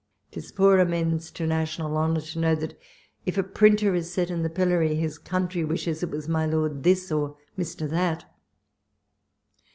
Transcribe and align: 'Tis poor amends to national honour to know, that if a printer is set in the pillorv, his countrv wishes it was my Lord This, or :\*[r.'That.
'Tis 0.31 0.51
poor 0.51 0.79
amends 0.79 1.29
to 1.29 1.45
national 1.45 1.95
honour 1.95 2.21
to 2.21 2.39
know, 2.39 2.55
that 2.55 2.75
if 3.27 3.37
a 3.37 3.43
printer 3.43 3.93
is 3.93 4.11
set 4.11 4.31
in 4.31 4.41
the 4.41 4.49
pillorv, 4.49 4.97
his 4.97 5.19
countrv 5.19 5.67
wishes 5.67 6.01
it 6.01 6.09
was 6.09 6.27
my 6.27 6.43
Lord 6.47 6.81
This, 6.81 7.11
or 7.11 7.37
:\*[r.'That. 7.55 8.25